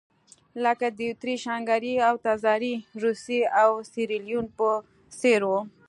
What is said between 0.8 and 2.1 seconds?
د اتریش-هنګري